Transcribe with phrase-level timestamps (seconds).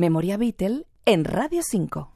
[0.00, 2.06] Memoria Beatle en Radio 5.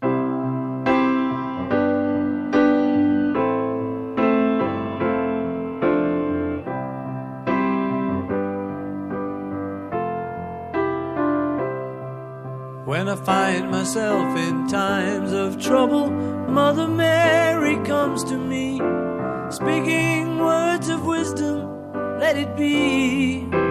[12.87, 16.11] When I find myself in times of trouble,
[16.49, 18.81] Mother Mary comes to me,
[19.51, 21.69] speaking words of wisdom,
[22.19, 23.64] let it be.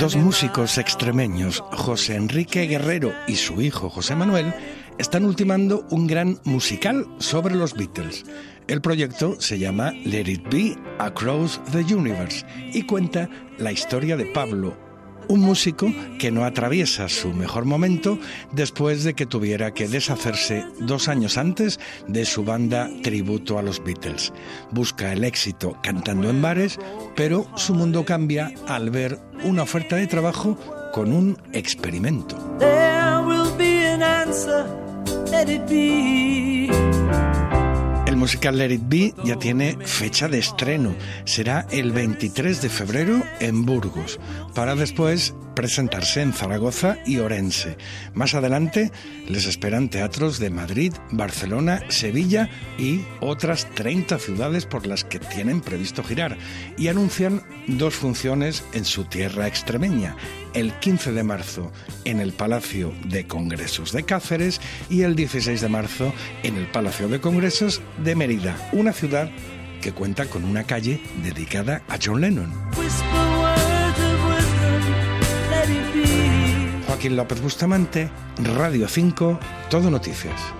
[0.00, 4.54] Dos músicos extremeños, José Enrique Guerrero y su hijo José Manuel,
[4.96, 8.24] están ultimando un gran musical sobre los Beatles.
[8.66, 14.24] El proyecto se llama Let It Be Across the Universe y cuenta la historia de
[14.24, 14.74] Pablo,
[15.30, 15.86] un músico
[16.18, 18.18] que no atraviesa su mejor momento
[18.50, 23.82] después de que tuviera que deshacerse dos años antes de su banda tributo a los
[23.82, 24.32] Beatles.
[24.72, 26.78] Busca el éxito cantando en bares,
[27.14, 30.58] pero su mundo cambia al ver una oferta de trabajo
[30.92, 32.36] con un experimento.
[38.20, 40.94] Musical Let It Be ya tiene fecha de estreno.
[41.24, 44.20] Será el 23 de febrero en Burgos,
[44.54, 47.76] para después presentarse en Zaragoza y Orense.
[48.14, 48.90] Más adelante
[49.28, 55.60] les esperan teatros de Madrid, Barcelona, Sevilla y otras 30 ciudades por las que tienen
[55.60, 56.38] previsto girar.
[56.78, 60.16] Y anuncian dos funciones en su tierra extremeña,
[60.54, 61.70] el 15 de marzo
[62.06, 67.06] en el Palacio de Congresos de Cáceres y el 16 de marzo en el Palacio
[67.08, 69.30] de Congresos de Mérida, una ciudad
[69.82, 72.50] que cuenta con una calle dedicada a John Lennon.
[77.00, 78.10] Joaquín López Bustamante,
[78.58, 80.59] Radio 5, Todo Noticias.